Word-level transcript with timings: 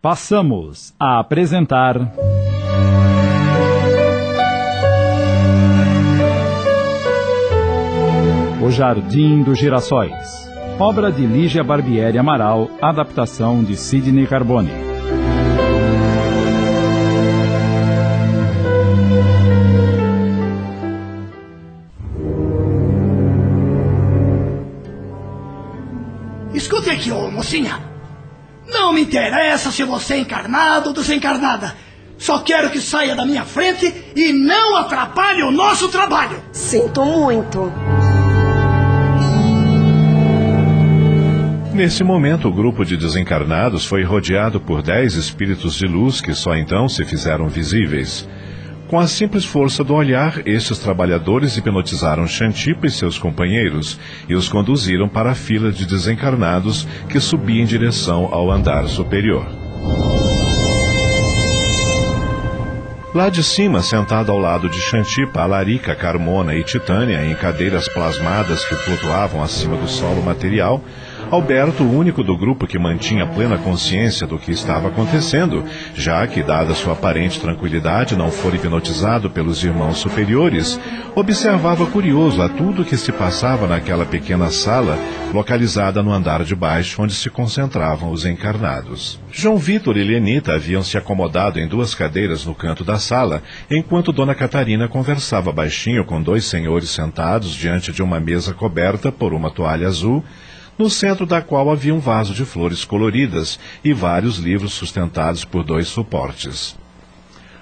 Passamos 0.00 0.94
a 0.96 1.18
apresentar. 1.18 1.96
O 8.62 8.70
Jardim 8.70 9.42
dos 9.42 9.58
Girassóis. 9.58 10.12
Obra 10.78 11.10
de 11.10 11.26
Lígia 11.26 11.64
Barbieri 11.64 12.16
Amaral, 12.16 12.70
adaptação 12.80 13.64
de 13.64 13.76
Sidney 13.76 14.24
Carbone. 14.28 14.70
Escute 26.54 26.88
aqui, 26.88 27.10
ô 27.10 27.28
mocinha. 27.32 27.97
Não 28.88 28.94
me 28.94 29.02
interessa 29.02 29.70
se 29.70 29.84
você 29.84 30.14
é 30.14 30.18
encarnado 30.20 30.88
ou 30.88 30.94
desencarnada. 30.94 31.76
Só 32.16 32.38
quero 32.38 32.70
que 32.70 32.80
saia 32.80 33.14
da 33.14 33.26
minha 33.26 33.44
frente 33.44 33.94
e 34.16 34.32
não 34.32 34.76
atrapalhe 34.76 35.42
o 35.42 35.50
nosso 35.50 35.88
trabalho. 35.88 36.42
Sinto 36.52 37.04
muito. 37.04 37.70
Nesse 41.74 42.02
momento, 42.02 42.48
o 42.48 42.50
grupo 42.50 42.82
de 42.82 42.96
desencarnados 42.96 43.84
foi 43.84 44.04
rodeado 44.04 44.58
por 44.58 44.80
dez 44.80 45.16
espíritos 45.16 45.74
de 45.74 45.86
luz 45.86 46.22
que 46.22 46.32
só 46.32 46.56
então 46.56 46.88
se 46.88 47.04
fizeram 47.04 47.46
visíveis. 47.46 48.26
Com 48.88 48.98
a 48.98 49.06
simples 49.06 49.44
força 49.44 49.84
do 49.84 49.94
olhar, 49.94 50.48
estes 50.48 50.78
trabalhadores 50.78 51.58
hipnotizaram 51.58 52.26
Xantipa 52.26 52.86
e 52.86 52.90
seus 52.90 53.18
companheiros 53.18 54.00
e 54.26 54.34
os 54.34 54.48
conduziram 54.48 55.06
para 55.06 55.32
a 55.32 55.34
fila 55.34 55.70
de 55.70 55.84
desencarnados 55.84 56.88
que 57.06 57.20
subia 57.20 57.60
em 57.60 57.66
direção 57.66 58.30
ao 58.32 58.50
andar 58.50 58.86
superior. 58.88 59.46
Lá 63.14 63.28
de 63.28 63.42
cima, 63.42 63.82
sentado 63.82 64.32
ao 64.32 64.38
lado 64.38 64.70
de 64.70 64.80
Xantipa, 64.80 65.42
Alarica, 65.42 65.94
Carmona 65.94 66.54
e 66.54 66.64
Titânia, 66.64 67.26
em 67.26 67.34
cadeiras 67.34 67.88
plasmadas 67.88 68.64
que 68.64 68.74
flutuavam 68.74 69.42
acima 69.42 69.76
do 69.76 69.88
solo 69.88 70.22
material, 70.22 70.82
Alberto, 71.30 71.82
o 71.82 71.94
único 71.94 72.24
do 72.24 72.34
grupo 72.34 72.66
que 72.66 72.78
mantinha 72.78 73.26
plena 73.26 73.58
consciência 73.58 74.26
do 74.26 74.38
que 74.38 74.50
estava 74.50 74.88
acontecendo, 74.88 75.62
já 75.94 76.26
que, 76.26 76.42
dada 76.42 76.74
sua 76.74 76.94
aparente 76.94 77.38
tranquilidade, 77.38 78.16
não 78.16 78.30
fora 78.30 78.56
hipnotizado 78.56 79.28
pelos 79.28 79.62
irmãos 79.62 79.98
superiores, 79.98 80.80
observava 81.14 81.84
curioso 81.84 82.40
a 82.40 82.48
tudo 82.48 82.82
que 82.82 82.96
se 82.96 83.12
passava 83.12 83.66
naquela 83.66 84.06
pequena 84.06 84.48
sala, 84.48 84.98
localizada 85.34 86.02
no 86.02 86.12
andar 86.12 86.44
de 86.44 86.54
baixo, 86.54 87.02
onde 87.02 87.12
se 87.12 87.28
concentravam 87.28 88.10
os 88.10 88.24
encarnados. 88.24 89.20
João 89.30 89.58
Vitor 89.58 89.98
e 89.98 90.04
Lenita 90.04 90.54
haviam 90.54 90.82
se 90.82 90.96
acomodado 90.96 91.60
em 91.60 91.68
duas 91.68 91.94
cadeiras 91.94 92.46
no 92.46 92.54
canto 92.54 92.82
da 92.82 92.98
sala, 92.98 93.42
enquanto 93.70 94.12
Dona 94.12 94.34
Catarina 94.34 94.88
conversava 94.88 95.52
baixinho 95.52 96.06
com 96.06 96.22
dois 96.22 96.46
senhores 96.46 96.88
sentados 96.88 97.52
diante 97.54 97.92
de 97.92 98.02
uma 98.02 98.18
mesa 98.18 98.54
coberta 98.54 99.12
por 99.12 99.34
uma 99.34 99.50
toalha 99.50 99.86
azul, 99.86 100.24
no 100.78 100.88
centro 100.88 101.26
da 101.26 101.42
qual 101.42 101.70
havia 101.70 101.94
um 101.94 101.98
vaso 101.98 102.32
de 102.32 102.44
flores 102.44 102.84
coloridas 102.84 103.58
e 103.84 103.92
vários 103.92 104.38
livros 104.38 104.72
sustentados 104.72 105.44
por 105.44 105.64
dois 105.64 105.88
suportes. 105.88 106.76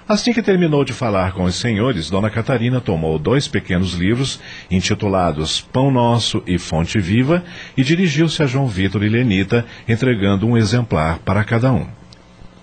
Assim 0.07 0.31
que 0.31 0.41
terminou 0.41 0.85
de 0.85 0.93
falar 0.93 1.33
com 1.33 1.43
os 1.43 1.55
senhores, 1.55 2.09
Dona 2.09 2.29
Catarina 2.29 2.79
tomou 2.79 3.19
dois 3.19 3.45
pequenos 3.45 3.93
livros, 3.93 4.39
intitulados 4.71 5.59
Pão 5.59 5.91
Nosso 5.91 6.41
e 6.47 6.57
Fonte 6.57 6.97
Viva, 6.97 7.43
e 7.75 7.83
dirigiu-se 7.83 8.41
a 8.41 8.45
João 8.45 8.67
Vitor 8.67 9.03
e 9.03 9.09
Lenita, 9.09 9.65
entregando 9.85 10.47
um 10.47 10.55
exemplar 10.55 11.19
para 11.19 11.43
cada 11.43 11.73
um. 11.73 11.85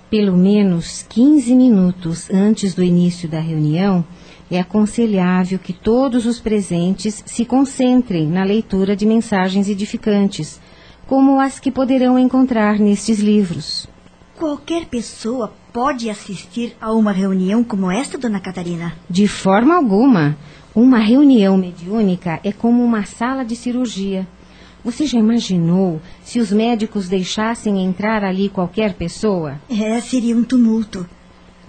Pelo 0.08 0.34
menos 0.34 1.04
15 1.06 1.54
minutos 1.54 2.30
antes 2.30 2.72
do 2.72 2.82
início 2.82 3.28
da 3.28 3.40
reunião, 3.40 4.06
é 4.50 4.60
aconselhável 4.60 5.58
que 5.58 5.72
todos 5.72 6.26
os 6.26 6.40
presentes 6.40 7.22
se 7.26 7.44
concentrem 7.44 8.26
na 8.26 8.44
leitura 8.44 8.94
de 8.94 9.06
mensagens 9.06 9.68
edificantes, 9.68 10.60
como 11.06 11.40
as 11.40 11.58
que 11.58 11.70
poderão 11.70 12.18
encontrar 12.18 12.78
nestes 12.78 13.20
livros. 13.20 13.88
Qualquer 14.36 14.86
pessoa 14.86 15.52
pode 15.72 16.10
assistir 16.10 16.76
a 16.80 16.92
uma 16.92 17.12
reunião 17.12 17.62
como 17.62 17.90
esta, 17.90 18.18
dona 18.18 18.40
Catarina? 18.40 18.94
De 19.08 19.28
forma 19.28 19.76
alguma. 19.76 20.36
Uma 20.74 20.98
reunião 20.98 21.56
mediúnica 21.56 22.40
é 22.42 22.52
como 22.52 22.82
uma 22.82 23.04
sala 23.04 23.44
de 23.44 23.54
cirurgia. 23.54 24.26
Você 24.84 25.06
já 25.06 25.18
imaginou 25.18 26.00
se 26.22 26.40
os 26.40 26.52
médicos 26.52 27.08
deixassem 27.08 27.82
entrar 27.84 28.22
ali 28.24 28.48
qualquer 28.48 28.94
pessoa? 28.94 29.60
É, 29.70 30.00
seria 30.00 30.36
um 30.36 30.44
tumulto. 30.44 31.06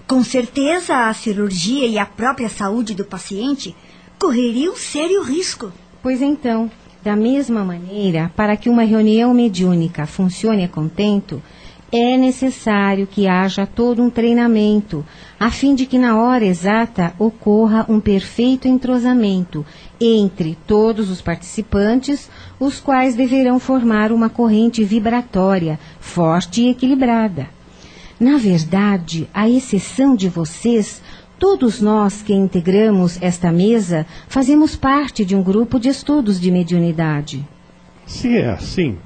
Com 0.06 0.22
certeza, 0.22 1.08
a 1.08 1.12
cirurgia 1.12 1.84
e 1.84 1.98
a 1.98 2.06
própria 2.06 2.48
saúde 2.48 2.94
do 2.94 3.04
paciente 3.04 3.74
correriam 4.16 4.76
sério 4.76 5.20
risco. 5.20 5.72
Pois 6.00 6.22
então, 6.22 6.70
da 7.02 7.16
mesma 7.16 7.64
maneira, 7.64 8.30
para 8.36 8.56
que 8.56 8.68
uma 8.68 8.84
reunião 8.84 9.34
mediúnica 9.34 10.06
funcione 10.06 10.62
a 10.62 10.68
contento, 10.68 11.42
é 11.90 12.16
necessário 12.16 13.04
que 13.04 13.26
haja 13.26 13.66
todo 13.66 14.00
um 14.00 14.08
treinamento, 14.08 15.04
a 15.40 15.50
fim 15.50 15.74
de 15.74 15.86
que 15.86 15.98
na 15.98 16.16
hora 16.16 16.44
exata 16.44 17.12
ocorra 17.18 17.84
um 17.88 17.98
perfeito 17.98 18.68
entrosamento 18.68 19.66
entre 20.00 20.56
todos 20.68 21.10
os 21.10 21.20
participantes, 21.20 22.30
os 22.60 22.78
quais 22.78 23.16
deverão 23.16 23.58
formar 23.58 24.12
uma 24.12 24.28
corrente 24.28 24.84
vibratória 24.84 25.80
forte 25.98 26.62
e 26.62 26.70
equilibrada. 26.70 27.55
Na 28.18 28.38
verdade, 28.38 29.28
à 29.34 29.46
exceção 29.48 30.16
de 30.16 30.28
vocês, 30.28 31.02
todos 31.38 31.82
nós 31.82 32.22
que 32.22 32.32
integramos 32.32 33.20
esta 33.20 33.52
mesa 33.52 34.06
fazemos 34.26 34.74
parte 34.74 35.22
de 35.22 35.36
um 35.36 35.42
grupo 35.42 35.78
de 35.78 35.90
estudos 35.90 36.40
de 36.40 36.50
mediunidade. 36.50 37.46
Se 38.06 38.38
é 38.38 38.48
assim, 38.48 38.96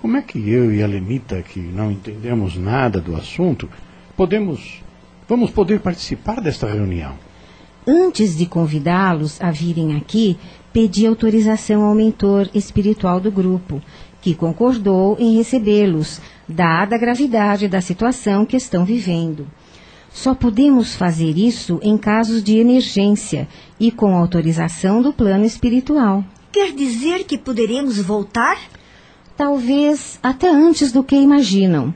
como 0.00 0.16
é 0.16 0.22
que 0.22 0.38
eu 0.48 0.72
e 0.72 0.80
a 0.80 0.86
Lenita, 0.86 1.42
que 1.42 1.58
não 1.58 1.90
entendemos 1.90 2.56
nada 2.56 3.00
do 3.00 3.16
assunto, 3.16 3.68
podemos. 4.16 4.80
vamos 5.28 5.50
poder 5.50 5.80
participar 5.80 6.40
desta 6.40 6.68
reunião? 6.68 7.14
Antes 7.84 8.36
de 8.36 8.46
convidá-los 8.46 9.40
a 9.40 9.50
virem 9.50 9.96
aqui, 9.96 10.38
pedi 10.72 11.04
autorização 11.04 11.82
ao 11.82 11.96
mentor 11.96 12.48
espiritual 12.54 13.18
do 13.18 13.30
grupo, 13.30 13.82
que 14.22 14.34
concordou 14.34 15.16
em 15.18 15.36
recebê-los, 15.36 16.20
dada 16.48 16.94
a 16.94 16.98
gravidade 16.98 17.68
da 17.68 17.80
situação 17.80 18.46
que 18.46 18.56
estão 18.56 18.84
vivendo. 18.84 19.48
Só 20.10 20.34
podemos 20.34 20.94
fazer 20.94 21.36
isso 21.36 21.80
em 21.82 21.98
casos 21.98 22.42
de 22.44 22.58
emergência 22.58 23.48
e 23.80 23.90
com 23.90 24.14
autorização 24.14 25.02
do 25.02 25.12
plano 25.12 25.44
espiritual. 25.44 26.24
Quer 26.52 26.72
dizer 26.72 27.24
que 27.24 27.38
poderemos 27.38 27.98
voltar? 27.98 28.58
Talvez 29.36 30.20
até 30.22 30.50
antes 30.50 30.92
do 30.92 31.02
que 31.02 31.16
imaginam. 31.16 31.94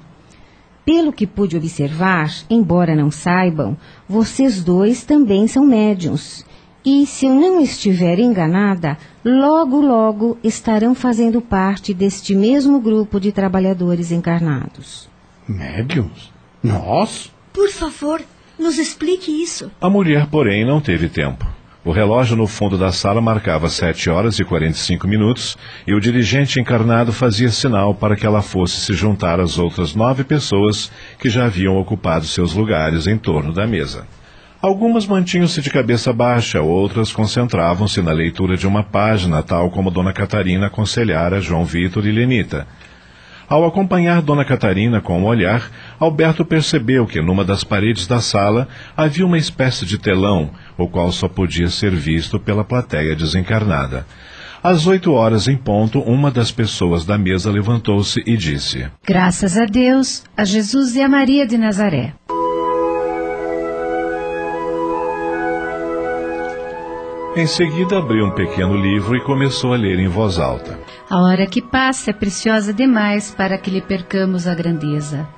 Pelo 0.84 1.12
que 1.12 1.26
pude 1.26 1.56
observar, 1.56 2.32
embora 2.48 2.94
não 2.94 3.10
saibam, 3.10 3.76
vocês 4.08 4.64
dois 4.64 5.04
também 5.04 5.46
são 5.46 5.66
médiums. 5.66 6.45
E, 6.86 7.04
se 7.04 7.26
eu 7.26 7.34
não 7.34 7.60
estiver 7.60 8.20
enganada, 8.20 8.96
logo, 9.24 9.80
logo 9.80 10.38
estarão 10.44 10.94
fazendo 10.94 11.40
parte 11.40 11.92
deste 11.92 12.32
mesmo 12.32 12.80
grupo 12.80 13.18
de 13.18 13.32
trabalhadores 13.32 14.12
encarnados. 14.12 15.08
Médiums? 15.48 16.32
Nós? 16.62 17.32
Por 17.52 17.68
favor, 17.70 18.22
nos 18.56 18.78
explique 18.78 19.32
isso. 19.32 19.68
A 19.80 19.90
mulher, 19.90 20.28
porém, 20.28 20.64
não 20.64 20.80
teve 20.80 21.08
tempo. 21.08 21.44
O 21.84 21.90
relógio 21.90 22.36
no 22.36 22.46
fundo 22.46 22.78
da 22.78 22.92
sala 22.92 23.20
marcava 23.20 23.68
7 23.68 24.08
horas 24.08 24.38
e 24.38 24.44
45 24.44 25.08
minutos 25.08 25.58
e 25.88 25.92
o 25.92 26.00
dirigente 26.00 26.60
encarnado 26.60 27.12
fazia 27.12 27.50
sinal 27.50 27.96
para 27.96 28.14
que 28.14 28.24
ela 28.24 28.42
fosse 28.42 28.80
se 28.80 28.92
juntar 28.94 29.40
às 29.40 29.58
outras 29.58 29.92
nove 29.96 30.22
pessoas 30.22 30.90
que 31.18 31.28
já 31.28 31.46
haviam 31.46 31.76
ocupado 31.78 32.26
seus 32.26 32.54
lugares 32.54 33.08
em 33.08 33.18
torno 33.18 33.52
da 33.52 33.66
mesa. 33.66 34.06
Algumas 34.60 35.06
mantinham-se 35.06 35.60
de 35.60 35.70
cabeça 35.70 36.12
baixa, 36.12 36.62
outras 36.62 37.12
concentravam-se 37.12 38.00
na 38.00 38.12
leitura 38.12 38.56
de 38.56 38.66
uma 38.66 38.82
página, 38.82 39.42
tal 39.42 39.70
como 39.70 39.90
Dona 39.90 40.12
Catarina 40.12 40.66
aconselhara 40.66 41.40
João 41.40 41.64
Vitor 41.64 42.06
e 42.06 42.10
Lenita. 42.10 42.66
Ao 43.48 43.64
acompanhar 43.64 44.22
Dona 44.22 44.44
Catarina 44.44 45.00
com 45.00 45.18
o 45.18 45.22
um 45.22 45.24
olhar, 45.26 45.70
Alberto 46.00 46.44
percebeu 46.44 47.06
que 47.06 47.20
numa 47.20 47.44
das 47.44 47.62
paredes 47.62 48.06
da 48.06 48.20
sala 48.20 48.66
havia 48.96 49.24
uma 49.24 49.38
espécie 49.38 49.86
de 49.86 49.98
telão, 49.98 50.50
o 50.76 50.88
qual 50.88 51.12
só 51.12 51.28
podia 51.28 51.68
ser 51.68 51.94
visto 51.94 52.40
pela 52.40 52.64
plateia 52.64 53.14
desencarnada. 53.14 54.04
Às 54.64 54.84
oito 54.86 55.12
horas 55.12 55.46
em 55.46 55.56
ponto, 55.56 56.00
uma 56.00 56.28
das 56.28 56.50
pessoas 56.50 57.04
da 57.04 57.16
mesa 57.16 57.52
levantou-se 57.52 58.20
e 58.26 58.36
disse: 58.36 58.88
Graças 59.06 59.56
a 59.56 59.64
Deus, 59.64 60.24
a 60.36 60.44
Jesus 60.44 60.96
e 60.96 61.02
a 61.02 61.08
Maria 61.08 61.46
de 61.46 61.56
Nazaré. 61.56 62.14
Em 67.36 67.46
seguida, 67.46 67.98
abriu 67.98 68.24
um 68.24 68.30
pequeno 68.30 68.74
livro 68.74 69.14
e 69.14 69.20
começou 69.20 69.74
a 69.74 69.76
ler 69.76 69.98
em 69.98 70.08
voz 70.08 70.38
alta. 70.38 70.80
A 71.10 71.20
hora 71.20 71.46
que 71.46 71.60
passa 71.60 72.08
é 72.08 72.14
preciosa 72.14 72.72
demais 72.72 73.30
para 73.30 73.58
que 73.58 73.70
lhe 73.70 73.82
percamos 73.82 74.46
a 74.46 74.54
grandeza. 74.54 75.28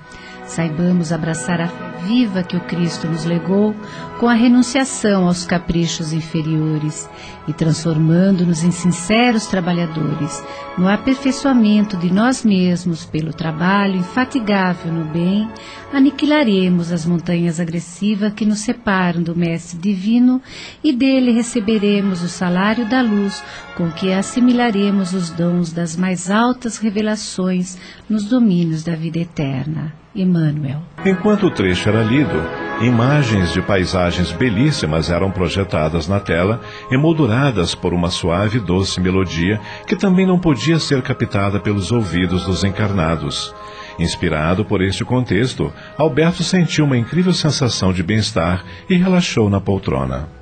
Saibamos 0.48 1.12
abraçar 1.12 1.60
a 1.60 1.68
fé 1.68 1.88
viva 1.98 2.42
que 2.42 2.56
o 2.56 2.60
Cristo 2.60 3.06
nos 3.06 3.24
legou 3.24 3.74
com 4.18 4.28
a 4.28 4.34
renunciação 4.34 5.26
aos 5.26 5.44
caprichos 5.44 6.12
inferiores 6.12 7.08
e 7.46 7.52
transformando-nos 7.52 8.64
em 8.64 8.70
sinceros 8.70 9.46
trabalhadores, 9.46 10.42
no 10.76 10.88
aperfeiçoamento 10.88 11.96
de 11.96 12.12
nós 12.12 12.44
mesmos 12.44 13.04
pelo 13.04 13.32
trabalho 13.32 13.96
infatigável 13.96 14.92
no 14.92 15.04
bem, 15.04 15.48
aniquilaremos 15.92 16.92
as 16.92 17.06
montanhas 17.06 17.60
agressivas 17.60 18.32
que 18.32 18.44
nos 18.44 18.60
separam 18.60 19.22
do 19.22 19.36
Mestre 19.36 19.78
Divino 19.78 20.42
e 20.82 20.92
dele 20.92 21.32
receberemos 21.32 22.22
o 22.22 22.28
salário 22.28 22.88
da 22.88 23.00
luz 23.00 23.42
com 23.76 23.90
que 23.90 24.12
assimilaremos 24.12 25.14
os 25.14 25.30
dons 25.30 25.72
das 25.72 25.96
mais 25.96 26.30
altas 26.30 26.78
revelações 26.78 27.78
nos 28.08 28.24
domínios 28.24 28.82
da 28.82 28.94
vida 28.94 29.18
eterna. 29.18 29.94
Emmanuel. 30.20 30.82
Enquanto 31.05 31.47
o 31.47 31.50
trecho 31.50 31.88
era 31.88 32.03
lido, 32.03 32.43
imagens 32.81 33.53
de 33.53 33.62
paisagens 33.62 34.32
belíssimas 34.32 35.11
eram 35.11 35.31
projetadas 35.31 36.09
na 36.09 36.20
tela, 36.20 36.61
emolduradas 36.91 37.75
por 37.75 37.94
uma 37.94 38.11
suave 38.11 38.59
e 38.59 38.61
doce 38.61 39.00
melodia 39.00 39.61
que 39.87 39.97
também 39.97 40.26
não 40.26 40.38
podia 40.38 40.79
ser 40.79 41.03
captada 41.03 41.61
pelos 41.61 41.93
ouvidos 41.93 42.44
dos 42.44 42.65
encarnados. 42.65 43.55
Inspirado 43.99 44.65
por 44.65 44.81
este 44.81 45.05
contexto, 45.05 45.73
Alberto 45.97 46.44
sentiu 46.44 46.85
uma 46.85 46.97
incrível 46.97 47.32
sensação 47.32 47.93
de 47.93 48.03
bem-estar 48.03 48.65
e 48.88 48.97
relaxou 48.97 49.50
na 49.50 49.61
poltrona. 49.61 50.38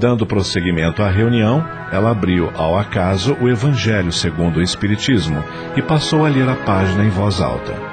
Dando 0.00 0.24
prosseguimento 0.24 1.02
à 1.02 1.10
reunião, 1.10 1.62
ela 1.92 2.10
abriu 2.10 2.50
ao 2.54 2.78
acaso 2.78 3.36
o 3.38 3.50
Evangelho 3.50 4.10
segundo 4.10 4.56
o 4.56 4.62
Espiritismo 4.62 5.44
e 5.76 5.82
passou 5.82 6.24
a 6.24 6.28
ler 6.30 6.48
a 6.48 6.56
página 6.56 7.04
em 7.04 7.10
voz 7.10 7.38
alta. 7.38 7.89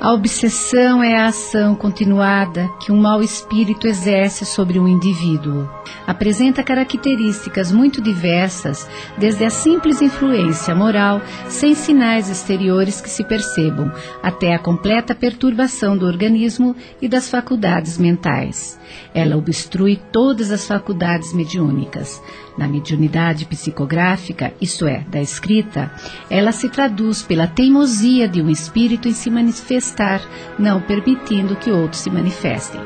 A 0.00 0.14
obsessão 0.14 1.02
é 1.02 1.14
a 1.14 1.26
ação 1.26 1.74
continuada 1.74 2.66
que 2.80 2.90
um 2.90 2.96
mau 2.98 3.22
espírito 3.22 3.86
exerce 3.86 4.46
sobre 4.46 4.80
um 4.80 4.88
indivíduo. 4.88 5.68
Apresenta 6.06 6.62
características 6.62 7.70
muito 7.70 8.00
diversas, 8.00 8.88
desde 9.18 9.44
a 9.44 9.50
simples 9.50 10.00
influência 10.00 10.74
moral, 10.74 11.20
sem 11.48 11.74
sinais 11.74 12.30
exteriores 12.30 12.98
que 12.98 13.10
se 13.10 13.22
percebam, 13.22 13.92
até 14.22 14.54
a 14.54 14.58
completa 14.58 15.14
perturbação 15.14 15.98
do 15.98 16.06
organismo 16.06 16.74
e 17.02 17.06
das 17.06 17.28
faculdades 17.28 17.98
mentais. 17.98 18.80
Ela 19.12 19.36
obstrui 19.36 20.00
todas 20.10 20.50
as 20.50 20.66
faculdades 20.66 21.34
mediúnicas. 21.34 22.22
Na 22.56 22.68
mediunidade 22.68 23.46
psicográfica, 23.46 24.52
isto 24.60 24.86
é, 24.86 25.00
da 25.08 25.20
escrita, 25.20 25.90
ela 26.28 26.52
se 26.52 26.68
traduz 26.68 27.22
pela 27.22 27.46
teimosia 27.46 28.28
de 28.28 28.42
um 28.42 28.50
espírito 28.50 29.08
em 29.08 29.12
se 29.12 29.30
manifestar, 29.30 30.20
não 30.58 30.80
permitindo 30.80 31.56
que 31.56 31.70
outros 31.70 32.02
se 32.02 32.10
manifestem. 32.10 32.80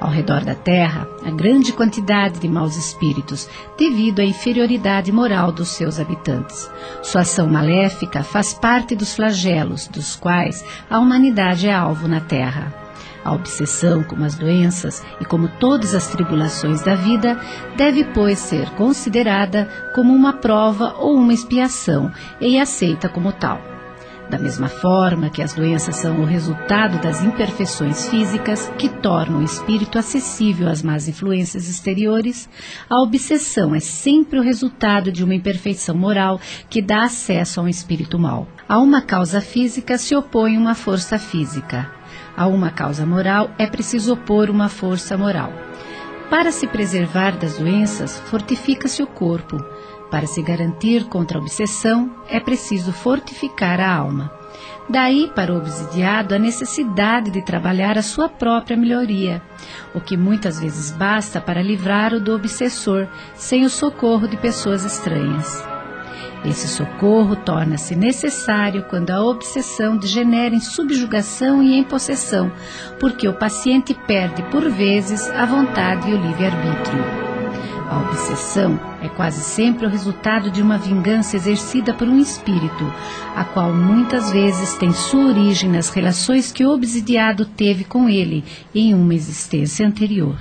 Ao 0.00 0.08
redor 0.08 0.44
da 0.44 0.54
Terra, 0.54 1.06
a 1.26 1.30
grande 1.30 1.74
quantidade 1.74 2.40
de 2.40 2.48
maus 2.48 2.74
espíritos, 2.74 3.46
devido 3.76 4.20
à 4.20 4.24
inferioridade 4.24 5.12
moral 5.12 5.52
dos 5.52 5.68
seus 5.68 6.00
habitantes. 6.00 6.70
Sua 7.02 7.20
ação 7.20 7.46
maléfica 7.46 8.22
faz 8.22 8.54
parte 8.54 8.96
dos 8.96 9.14
flagelos 9.14 9.88
dos 9.88 10.16
quais 10.16 10.64
a 10.88 10.98
humanidade 10.98 11.68
é 11.68 11.74
alvo 11.74 12.08
na 12.08 12.20
Terra. 12.20 12.79
A 13.24 13.32
obsessão, 13.32 14.02
como 14.02 14.24
as 14.24 14.36
doenças 14.36 15.04
e 15.20 15.24
como 15.24 15.48
todas 15.60 15.94
as 15.94 16.08
tribulações 16.08 16.82
da 16.82 16.94
vida, 16.94 17.38
deve, 17.76 18.04
pois, 18.04 18.38
ser 18.38 18.70
considerada 18.70 19.68
como 19.94 20.14
uma 20.14 20.32
prova 20.32 20.94
ou 20.98 21.14
uma 21.16 21.34
expiação 21.34 22.10
e 22.40 22.58
aceita 22.58 23.08
como 23.08 23.32
tal. 23.32 23.60
Da 24.30 24.38
mesma 24.38 24.68
forma 24.68 25.28
que 25.28 25.42
as 25.42 25.54
doenças 25.54 25.96
são 25.96 26.20
o 26.20 26.24
resultado 26.24 27.02
das 27.02 27.20
imperfeições 27.20 28.08
físicas 28.08 28.72
que 28.78 28.88
tornam 28.88 29.40
o 29.40 29.44
espírito 29.44 29.98
acessível 29.98 30.68
às 30.68 30.84
más 30.84 31.08
influências 31.08 31.68
exteriores, 31.68 32.48
a 32.88 33.02
obsessão 33.02 33.74
é 33.74 33.80
sempre 33.80 34.38
o 34.38 34.42
resultado 34.42 35.10
de 35.10 35.24
uma 35.24 35.34
imperfeição 35.34 35.96
moral 35.96 36.40
que 36.68 36.80
dá 36.80 37.02
acesso 37.02 37.58
a 37.58 37.64
um 37.64 37.68
espírito 37.68 38.20
mau. 38.20 38.46
A 38.68 38.78
uma 38.78 39.02
causa 39.02 39.40
física 39.40 39.98
se 39.98 40.14
opõe 40.14 40.56
uma 40.56 40.76
força 40.76 41.18
física. 41.18 41.99
A 42.40 42.46
uma 42.46 42.70
causa 42.70 43.04
moral 43.04 43.50
é 43.58 43.66
preciso 43.66 44.14
opor 44.14 44.48
uma 44.48 44.70
força 44.70 45.14
moral. 45.14 45.52
Para 46.30 46.50
se 46.50 46.66
preservar 46.66 47.36
das 47.36 47.58
doenças, 47.58 48.18
fortifica-se 48.18 49.02
o 49.02 49.06
corpo. 49.06 49.62
Para 50.10 50.26
se 50.26 50.40
garantir 50.40 51.04
contra 51.04 51.36
a 51.36 51.40
obsessão, 51.42 52.10
é 52.30 52.40
preciso 52.40 52.94
fortificar 52.94 53.78
a 53.78 53.94
alma. 53.94 54.32
Daí, 54.88 55.30
para 55.34 55.52
o 55.52 55.58
obsidiado, 55.58 56.34
a 56.34 56.38
necessidade 56.38 57.30
de 57.30 57.44
trabalhar 57.44 57.98
a 57.98 58.02
sua 58.02 58.26
própria 58.26 58.74
melhoria, 58.74 59.42
o 59.94 60.00
que 60.00 60.16
muitas 60.16 60.58
vezes 60.58 60.90
basta 60.92 61.42
para 61.42 61.60
livrar-o 61.60 62.18
do 62.18 62.34
obsessor, 62.34 63.06
sem 63.34 63.66
o 63.66 63.68
socorro 63.68 64.26
de 64.26 64.38
pessoas 64.38 64.82
estranhas. 64.82 65.69
Esse 66.44 66.68
socorro 66.68 67.36
torna-se 67.36 67.94
necessário 67.94 68.84
quando 68.84 69.10
a 69.10 69.22
obsessão 69.22 69.96
degenera 69.96 70.54
em 70.54 70.60
subjugação 70.60 71.62
e 71.62 71.74
em 71.74 71.84
possessão, 71.84 72.50
porque 72.98 73.28
o 73.28 73.34
paciente 73.34 73.92
perde 73.92 74.42
por 74.44 74.68
vezes 74.70 75.28
a 75.28 75.44
vontade 75.44 76.10
e 76.10 76.14
o 76.14 76.16
livre-arbítrio. 76.16 77.30
A 77.90 77.98
obsessão 78.08 78.78
é 79.02 79.08
quase 79.08 79.40
sempre 79.40 79.84
o 79.84 79.88
resultado 79.88 80.50
de 80.50 80.62
uma 80.62 80.78
vingança 80.78 81.36
exercida 81.36 81.92
por 81.92 82.08
um 82.08 82.18
espírito, 82.18 82.90
a 83.34 83.44
qual 83.44 83.74
muitas 83.74 84.30
vezes 84.30 84.74
tem 84.74 84.92
sua 84.92 85.26
origem 85.26 85.68
nas 85.68 85.90
relações 85.90 86.52
que 86.52 86.64
o 86.64 86.70
obsidiado 86.70 87.44
teve 87.44 87.84
com 87.84 88.08
ele 88.08 88.44
em 88.72 88.94
uma 88.94 89.12
existência 89.12 89.86
anterior. 89.86 90.38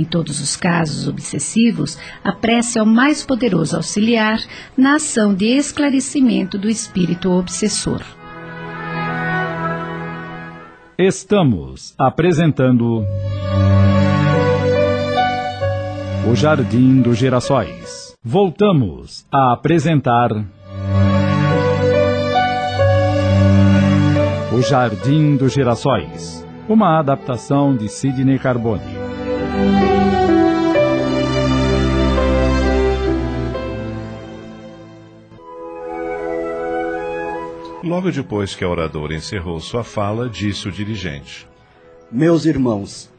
Em 0.00 0.04
todos 0.04 0.40
os 0.40 0.56
casos 0.56 1.06
obsessivos, 1.06 1.98
a 2.24 2.32
prece 2.32 2.78
é 2.78 2.82
o 2.82 2.86
mais 2.86 3.22
poderoso 3.22 3.76
auxiliar 3.76 4.40
na 4.74 4.94
ação 4.94 5.34
de 5.34 5.44
esclarecimento 5.44 6.56
do 6.56 6.70
espírito 6.70 7.30
obsessor. 7.30 8.00
Estamos 10.98 11.94
apresentando. 11.98 13.04
O 16.26 16.34
Jardim 16.34 17.02
dos 17.02 17.18
Girassóis. 17.18 18.16
Voltamos 18.24 19.26
a 19.30 19.52
apresentar. 19.52 20.30
O 24.50 24.62
Jardim 24.62 25.36
dos 25.36 25.52
Girassóis. 25.52 26.46
Uma 26.66 26.98
adaptação 26.98 27.76
de 27.76 27.86
Sidney 27.90 28.38
Carbone. 28.38 29.89
Logo 37.82 38.12
depois 38.12 38.54
que 38.54 38.62
a 38.62 38.68
oradora 38.68 39.14
encerrou 39.14 39.58
sua 39.58 39.82
fala, 39.82 40.28
disse 40.28 40.68
o 40.68 40.72
dirigente: 40.72 41.48
Meus 42.12 42.44
irmãos, 42.44 43.10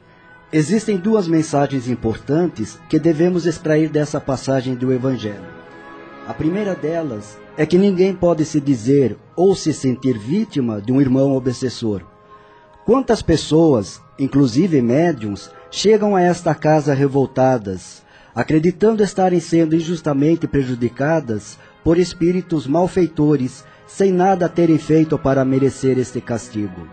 existem 0.53 0.97
duas 0.97 1.27
mensagens 1.27 1.87
importantes 1.87 2.79
que 2.87 2.99
devemos 2.99 3.47
extrair 3.47 3.89
dessa 3.89 4.21
passagem 4.21 4.75
do 4.75 4.93
Evangelho. 4.93 5.49
A 6.27 6.33
primeira 6.33 6.75
delas 6.75 7.39
é 7.57 7.65
que 7.65 7.75
ninguém 7.75 8.13
pode 8.13 8.45
se 8.45 8.61
dizer 8.61 9.17
ou 9.35 9.55
se 9.55 9.73
sentir 9.73 10.19
vítima 10.19 10.79
de 10.79 10.91
um 10.91 11.01
irmão 11.01 11.35
obsessor. 11.35 12.03
Quantas 12.85 13.23
pessoas, 13.23 13.99
inclusive 14.19 14.79
médiums, 14.79 15.49
chegam 15.71 16.15
a 16.15 16.21
esta 16.21 16.53
casa 16.53 16.93
revoltadas, 16.93 18.03
acreditando 18.35 19.01
estarem 19.01 19.39
sendo 19.39 19.75
injustamente 19.75 20.47
prejudicadas 20.47 21.57
por 21.83 21.97
espíritos 21.97 22.67
malfeitores 22.67 23.65
sem 23.95 24.11
nada 24.11 24.47
terem 24.47 24.77
feito 24.77 25.17
para 25.17 25.43
merecer 25.43 25.99
este 25.99 26.21
castigo. 26.21 26.87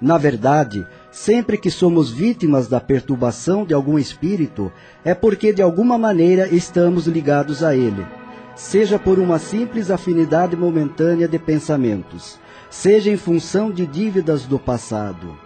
Na 0.00 0.16
verdade, 0.16 0.86
sempre 1.10 1.58
que 1.58 1.70
somos 1.70 2.10
vítimas 2.10 2.68
da 2.68 2.80
perturbação 2.80 3.64
de 3.64 3.74
algum 3.74 3.98
espírito, 3.98 4.72
é 5.04 5.12
porque 5.12 5.52
de 5.52 5.60
alguma 5.60 5.98
maneira 5.98 6.46
estamos 6.48 7.06
ligados 7.06 7.64
a 7.64 7.74
ele, 7.74 8.06
seja 8.54 8.98
por 8.98 9.18
uma 9.18 9.38
simples 9.40 9.90
afinidade 9.90 10.56
momentânea 10.56 11.26
de 11.26 11.38
pensamentos, 11.38 12.38
seja 12.70 13.10
em 13.10 13.16
função 13.16 13.70
de 13.70 13.84
dívidas 13.84 14.46
do 14.46 14.58
passado. 14.58 15.36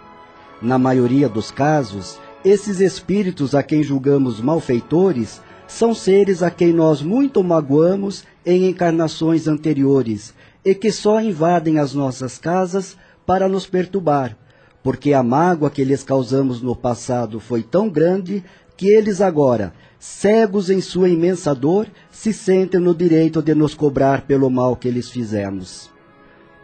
Na 0.61 0.77
maioria 0.77 1.27
dos 1.27 1.49
casos, 1.49 2.19
esses 2.45 2.79
espíritos 2.79 3.55
a 3.55 3.63
quem 3.63 3.81
julgamos 3.81 4.39
malfeitores 4.39 5.41
são 5.67 5.95
seres 5.95 6.43
a 6.43 6.51
quem 6.51 6.71
nós 6.71 7.01
muito 7.01 7.43
magoamos 7.43 8.23
em 8.45 8.69
encarnações 8.69 9.47
anteriores 9.47 10.33
e 10.65 10.73
que 10.73 10.91
só 10.91 11.21
invadem 11.21 11.77
as 11.77 11.93
nossas 11.93 12.39
casas 12.39 12.97
para 13.25 13.47
nos 13.47 13.67
perturbar, 13.67 14.35
porque 14.81 15.13
a 15.13 15.21
mágoa 15.21 15.69
que 15.69 15.83
lhes 15.83 16.03
causamos 16.03 16.61
no 16.61 16.75
passado 16.75 17.39
foi 17.39 17.61
tão 17.61 17.87
grande 17.87 18.43
que 18.75 18.87
eles 18.87 19.21
agora, 19.21 19.73
cegos 19.99 20.69
em 20.69 20.81
sua 20.81 21.07
imensa 21.07 21.53
dor, 21.53 21.87
se 22.11 22.33
sentem 22.33 22.79
no 22.79 22.93
direito 22.93 23.41
de 23.41 23.53
nos 23.53 23.75
cobrar 23.75 24.21
pelo 24.23 24.49
mal 24.49 24.75
que 24.75 24.89
lhes 24.89 25.09
fizemos. 25.09 25.89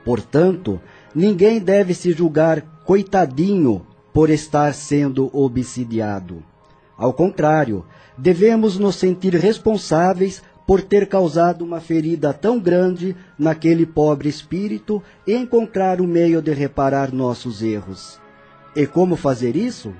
Portanto, 0.04 0.82
ninguém 1.14 1.60
deve 1.60 1.94
se 1.94 2.12
julgar 2.12 2.62
coitadinho 2.86 3.86
por 4.12 4.30
estar 4.30 4.74
sendo 4.74 5.30
obsidiado. 5.32 6.44
Ao 6.98 7.14
contrário, 7.14 7.86
devemos 8.18 8.78
nos 8.78 8.96
sentir 8.96 9.34
responsáveis 9.36 10.44
por 10.66 10.82
ter 10.82 11.08
causado 11.08 11.64
uma 11.64 11.82
ferida 11.82 12.34
tão 12.34 12.60
grande 12.60 13.16
naquele 13.38 13.86
pobre 13.86 14.30
espírito 14.30 15.02
e 15.26 15.36
encontrar 15.36 16.00
o 16.00 16.08
meio 16.08 16.42
de 16.42 16.54
reparar 16.54 17.12
nossos 17.12 17.62
erros. 17.62 18.20
E 18.76 18.86
como 18.86 19.16
fazer 19.16 19.56
isso? 19.56 19.94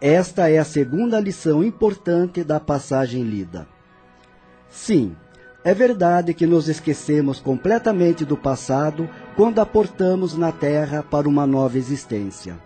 Esta 0.00 0.48
é 0.50 0.58
a 0.58 0.64
segunda 0.64 1.20
lição 1.20 1.62
importante 1.62 2.42
da 2.42 2.58
passagem 2.58 3.22
lida. 3.22 3.68
Sim, 4.68 5.14
é 5.64 5.72
verdade 5.72 6.34
que 6.34 6.46
nos 6.46 6.68
esquecemos 6.68 7.38
completamente 7.38 8.24
do 8.24 8.36
passado 8.36 9.08
quando 9.36 9.60
aportamos 9.60 10.36
na 10.36 10.50
Terra 10.50 11.04
para 11.08 11.28
uma 11.28 11.46
nova 11.46 11.78
existência. 11.78 12.58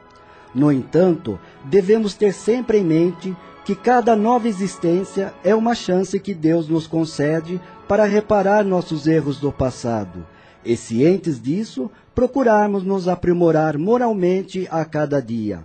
No 0.54 0.72
entanto, 0.72 1.38
devemos 1.64 2.14
ter 2.14 2.32
sempre 2.32 2.78
em 2.78 2.84
mente 2.84 3.36
que 3.66 3.74
cada 3.74 4.14
nova 4.14 4.46
existência 4.46 5.34
é 5.42 5.52
uma 5.52 5.74
chance 5.74 6.20
que 6.20 6.32
Deus 6.32 6.68
nos 6.68 6.86
concede 6.86 7.60
para 7.88 8.04
reparar 8.04 8.64
nossos 8.64 9.08
erros 9.08 9.40
do 9.40 9.50
passado, 9.50 10.24
e 10.64 10.76
cientes 10.76 11.42
disso, 11.42 11.90
procurarmos 12.14 12.84
nos 12.84 13.08
aprimorar 13.08 13.76
moralmente 13.76 14.68
a 14.70 14.84
cada 14.84 15.20
dia. 15.20 15.64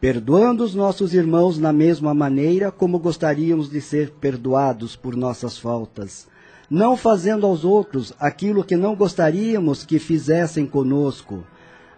Perdoando 0.00 0.64
os 0.64 0.74
nossos 0.74 1.12
irmãos 1.12 1.58
na 1.58 1.70
mesma 1.70 2.14
maneira 2.14 2.72
como 2.72 2.98
gostaríamos 2.98 3.68
de 3.68 3.82
ser 3.82 4.12
perdoados 4.12 4.96
por 4.96 5.14
nossas 5.14 5.58
faltas, 5.58 6.26
não 6.70 6.96
fazendo 6.96 7.44
aos 7.44 7.62
outros 7.62 8.14
aquilo 8.18 8.64
que 8.64 8.74
não 8.74 8.96
gostaríamos 8.96 9.84
que 9.84 9.98
fizessem 9.98 10.64
conosco, 10.64 11.44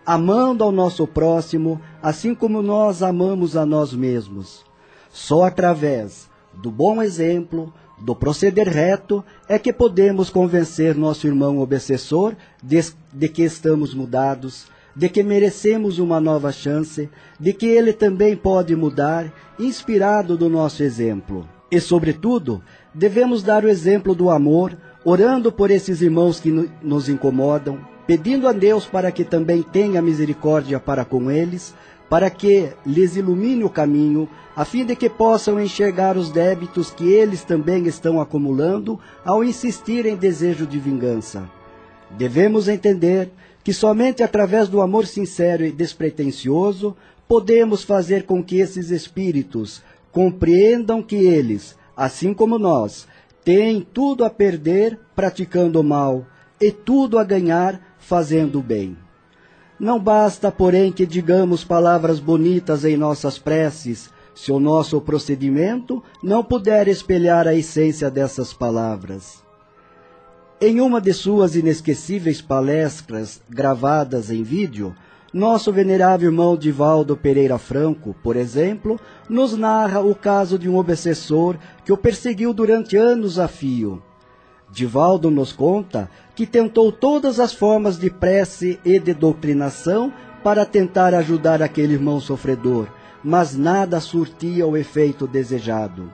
amando 0.05 0.65
ao 0.65 0.73
nosso 0.73 1.07
próximo 1.07 1.81
assim 2.03 2.35
como 2.35 2.61
nós 2.61 3.01
amamos 3.01 3.57
a 3.57 3.65
nós 3.65 3.95
mesmos. 3.95 4.69
Só 5.11 5.45
através 5.45 6.29
do 6.55 6.71
bom 6.71 7.03
exemplo, 7.03 7.73
do 7.99 8.15
proceder 8.15 8.69
reto, 8.69 9.25
é 9.49 9.59
que 9.59 9.73
podemos 9.73 10.31
convencer 10.31 10.95
nosso 10.95 11.27
irmão 11.27 11.59
obsessor 11.59 12.35
de, 12.63 12.81
de 13.13 13.29
que 13.29 13.43
estamos 13.43 13.95
mudados 13.95 14.67
de 14.95 15.09
que 15.09 15.23
merecemos 15.23 15.99
uma 15.99 16.21
nova 16.21 16.53
chance, 16.53 17.09
de 17.39 17.53
que 17.53 17.67
ele 17.67 17.93
também 17.93 18.37
pode 18.37 18.75
mudar, 18.75 19.33
inspirado 19.59 20.37
do 20.37 20.49
nosso 20.49 20.83
exemplo. 20.83 21.49
E, 21.71 21.81
sobretudo, 21.81 22.63
devemos 22.93 23.43
dar 23.43 23.65
o 23.65 23.69
exemplo 23.69 24.15
do 24.15 24.29
amor, 24.31 24.77
orando 25.05 25.53
por 25.53 25.71
esses 25.71 26.03
irmãos 26.03 26.41
que 26.41 26.51
nos 26.83 27.09
incomodam, 27.09 27.79
pedindo 28.07 28.49
a 28.49 28.53
Deus 28.53 28.87
para 28.87 29.13
que 29.13 29.25
também 29.25 29.63
tenha 29.63 30.03
misericórdia 30.03 30.81
para 30.81 31.05
com 31.05 31.31
eles, 31.31 31.75
para 32.11 32.29
que 32.29 32.71
lhes 32.85 33.15
ilumine 33.15 33.63
o 33.63 33.71
caminho, 33.71 34.29
a 34.57 34.65
fim 34.65 34.85
de 34.85 34.97
que 34.97 35.09
possam 35.09 35.61
enxergar 35.61 36.17
os 36.17 36.33
débitos 36.33 36.91
que 36.91 37.09
eles 37.09 37.45
também 37.45 37.87
estão 37.87 38.21
acumulando 38.21 38.99
ao 39.25 39.45
insistir 39.45 40.05
em 40.05 40.17
desejo 40.17 40.67
de 40.67 40.77
vingança. 40.77 41.49
Devemos 42.11 42.67
entender 42.67 43.31
que 43.63 43.73
somente 43.73 44.25
através 44.25 44.69
do 44.69 44.81
amor 44.81 45.07
sincero 45.07 45.65
e 45.65 45.71
despretensioso 45.71 46.97
podemos 47.29 47.85
fazer 47.85 48.25
com 48.25 48.43
que 48.43 48.59
esses 48.59 48.91
espíritos 48.91 49.81
compreendam 50.11 51.01
que 51.01 51.15
eles, 51.15 51.77
assim 51.97 52.35
como 52.35 52.59
nós, 52.59 53.07
têm 53.45 53.83
tudo 53.83 54.25
a 54.25 54.31
perder 54.31 54.99
praticando 55.15 55.81
o 55.81 55.85
mal 55.85 56.27
e 56.61 56.73
tudo 56.73 57.21
a 57.21 57.23
ganhar 57.23 57.81
fazendo 57.99 58.59
o 58.59 58.63
bem. 58.63 58.97
Não 59.81 59.99
basta, 59.99 60.53
porém, 60.53 60.93
que 60.93 61.07
digamos 61.07 61.65
palavras 61.65 62.21
bonitas 62.21 62.85
em 62.85 62.99
nossas 62.99 63.39
preces, 63.39 64.11
se 64.35 64.53
o 64.53 64.61
nosso 64.61 65.01
procedimento 65.01 66.03
não 66.23 66.45
puder 66.45 66.87
espelhar 66.87 67.49
a 67.49 67.55
essência 67.55 68.11
dessas 68.11 68.53
palavras. 68.53 69.43
Em 70.61 70.83
uma 70.83 71.01
de 71.01 71.15
suas 71.15 71.57
inesquecíveis 71.57 72.43
palestras 72.43 73.41
gravadas 73.49 74.31
em 74.31 74.43
vídeo, 74.43 74.95
nosso 75.33 75.73
venerável 75.73 76.31
irmão 76.31 76.59
Divaldo 76.59 77.17
Pereira 77.17 77.57
Franco, 77.57 78.15
por 78.23 78.37
exemplo, 78.37 79.01
nos 79.31 79.57
narra 79.57 80.01
o 80.01 80.15
caso 80.15 80.59
de 80.59 80.69
um 80.69 80.77
obsessor 80.77 81.57
que 81.87 81.93
o 81.93 81.97
perseguiu 81.97 82.53
durante 82.53 82.99
anos 82.99 83.39
a 83.39 83.49
fio. 83.49 84.03
Divaldo 84.73 85.31
nos 85.31 85.53
conta 85.53 86.09
que 86.35 86.47
tentou 86.47 86.93
todas 86.93 87.41
as 87.41 87.53
formas 87.53 87.99
de 87.99 88.09
prece 88.09 88.79
e 88.85 88.99
de 88.99 89.13
doutrinação 89.13 90.13
para 90.45 90.65
tentar 90.65 91.15
ajudar 91.15 91.61
aquele 91.61 91.95
irmão 91.95 92.21
sofredor, 92.21 92.87
mas 93.23 93.57
nada 93.57 94.01
surtia 94.01 94.67
o 94.67 94.77
efeito 94.77 95.27
desejado. 95.27 96.11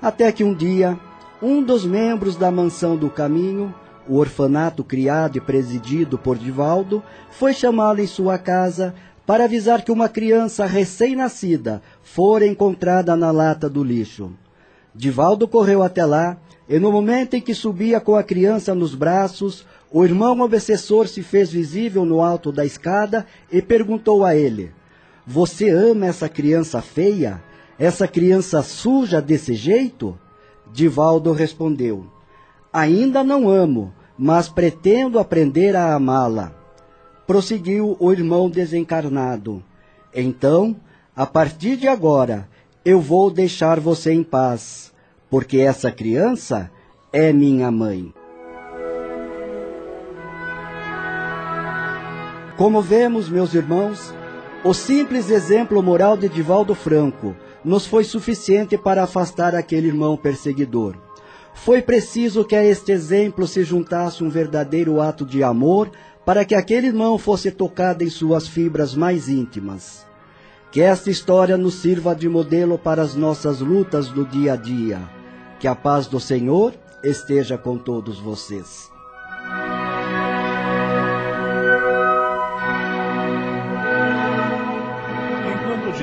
Até 0.00 0.32
que 0.32 0.42
um 0.42 0.54
dia, 0.54 0.98
um 1.42 1.62
dos 1.62 1.84
membros 1.84 2.36
da 2.36 2.50
mansão 2.50 2.96
do 2.96 3.10
caminho, 3.10 3.72
o 4.08 4.16
orfanato 4.16 4.82
criado 4.82 5.36
e 5.36 5.40
presidido 5.40 6.18
por 6.18 6.36
Divaldo, 6.36 7.02
foi 7.30 7.52
chamá-lo 7.52 8.00
em 8.00 8.06
sua 8.06 8.38
casa 8.38 8.94
para 9.26 9.44
avisar 9.44 9.82
que 9.82 9.92
uma 9.92 10.08
criança 10.08 10.66
recém-nascida 10.66 11.82
fora 12.02 12.46
encontrada 12.46 13.14
na 13.14 13.30
lata 13.30 13.68
do 13.68 13.84
lixo. 13.84 14.32
Divaldo 14.92 15.46
correu 15.46 15.82
até 15.82 16.04
lá 16.04 16.36
e 16.70 16.78
no 16.78 16.92
momento 16.92 17.34
em 17.34 17.40
que 17.40 17.52
subia 17.52 18.00
com 18.00 18.14
a 18.14 18.22
criança 18.22 18.72
nos 18.76 18.94
braços, 18.94 19.66
o 19.90 20.04
irmão 20.04 20.38
obsessor 20.38 21.08
se 21.08 21.20
fez 21.20 21.50
visível 21.50 22.04
no 22.04 22.22
alto 22.22 22.52
da 22.52 22.64
escada 22.64 23.26
e 23.50 23.60
perguntou 23.60 24.24
a 24.24 24.36
ele: 24.36 24.70
Você 25.26 25.68
ama 25.68 26.06
essa 26.06 26.28
criança 26.28 26.80
feia? 26.80 27.42
Essa 27.76 28.06
criança 28.06 28.62
suja 28.62 29.20
desse 29.20 29.52
jeito? 29.52 30.16
Divaldo 30.72 31.32
respondeu: 31.32 32.06
Ainda 32.72 33.24
não 33.24 33.48
amo, 33.48 33.92
mas 34.16 34.48
pretendo 34.48 35.18
aprender 35.18 35.74
a 35.74 35.92
amá-la. 35.92 36.52
Prosseguiu 37.26 37.96
o 37.98 38.12
irmão 38.12 38.48
desencarnado. 38.48 39.60
Então, 40.14 40.76
a 41.16 41.26
partir 41.26 41.76
de 41.76 41.88
agora, 41.88 42.48
eu 42.84 43.00
vou 43.00 43.28
deixar 43.28 43.80
você 43.80 44.12
em 44.12 44.22
paz, 44.22 44.89
porque 45.30 45.58
essa 45.58 45.92
criança 45.92 46.70
é 47.12 47.32
minha 47.32 47.70
mãe. 47.70 48.12
Como 52.56 52.82
vemos, 52.82 53.30
meus 53.30 53.54
irmãos, 53.54 54.12
o 54.62 54.74
simples 54.74 55.30
exemplo 55.30 55.82
moral 55.82 56.16
de 56.16 56.28
Divaldo 56.28 56.74
Franco 56.74 57.34
nos 57.64 57.86
foi 57.86 58.04
suficiente 58.04 58.76
para 58.76 59.02
afastar 59.02 59.54
aquele 59.54 59.88
irmão 59.88 60.16
perseguidor. 60.16 60.96
Foi 61.54 61.80
preciso 61.80 62.44
que 62.44 62.54
a 62.54 62.62
este 62.62 62.92
exemplo 62.92 63.46
se 63.46 63.64
juntasse 63.64 64.22
um 64.22 64.28
verdadeiro 64.28 65.00
ato 65.00 65.24
de 65.24 65.42
amor 65.42 65.90
para 66.24 66.44
que 66.44 66.54
aquele 66.54 66.88
irmão 66.88 67.16
fosse 67.16 67.50
tocado 67.50 68.04
em 68.04 68.10
suas 68.10 68.46
fibras 68.46 68.94
mais 68.94 69.28
íntimas. 69.28 70.06
Que 70.70 70.80
esta 70.80 71.10
história 71.10 71.56
nos 71.56 71.74
sirva 71.74 72.14
de 72.14 72.28
modelo 72.28 72.78
para 72.78 73.02
as 73.02 73.14
nossas 73.14 73.60
lutas 73.60 74.08
do 74.08 74.24
dia 74.24 74.52
a 74.52 74.56
dia. 74.56 75.19
Que 75.60 75.68
a 75.68 75.74
paz 75.74 76.06
do 76.06 76.18
Senhor 76.18 76.72
esteja 77.04 77.58
com 77.58 77.76
todos 77.76 78.18
vocês. 78.18 78.90